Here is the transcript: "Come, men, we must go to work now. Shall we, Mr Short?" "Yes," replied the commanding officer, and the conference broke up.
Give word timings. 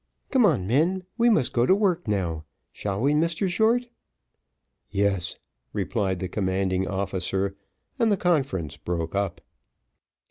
"Come, 0.31 0.65
men, 0.65 1.03
we 1.19 1.29
must 1.29 1.53
go 1.53 1.67
to 1.67 1.75
work 1.75 2.07
now. 2.07 2.43
Shall 2.71 3.01
we, 3.01 3.13
Mr 3.13 3.47
Short?" 3.47 3.87
"Yes," 4.89 5.35
replied 5.73 6.17
the 6.17 6.27
commanding 6.27 6.87
officer, 6.87 7.55
and 7.99 8.11
the 8.11 8.17
conference 8.17 8.77
broke 8.77 9.13
up. 9.13 9.41